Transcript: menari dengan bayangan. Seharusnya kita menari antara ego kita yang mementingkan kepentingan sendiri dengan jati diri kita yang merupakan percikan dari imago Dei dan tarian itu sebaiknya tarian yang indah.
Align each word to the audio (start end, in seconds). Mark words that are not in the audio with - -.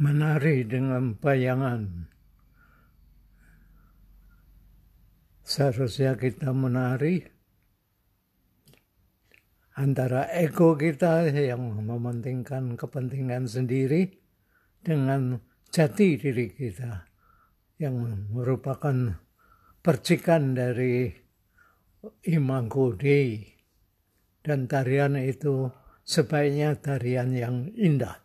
menari 0.00 0.64
dengan 0.64 1.16
bayangan. 1.18 2.08
Seharusnya 5.42 6.16
kita 6.16 6.54
menari 6.54 7.20
antara 9.76 10.28
ego 10.32 10.76
kita 10.76 11.28
yang 11.32 11.82
mementingkan 11.82 12.76
kepentingan 12.76 13.48
sendiri 13.48 14.20
dengan 14.80 15.40
jati 15.72 16.20
diri 16.20 16.52
kita 16.52 17.08
yang 17.80 18.28
merupakan 18.30 19.16
percikan 19.82 20.54
dari 20.54 21.10
imago 22.28 22.94
Dei 22.94 23.42
dan 24.42 24.66
tarian 24.66 25.18
itu 25.18 25.70
sebaiknya 26.02 26.78
tarian 26.78 27.30
yang 27.34 27.56
indah. 27.74 28.22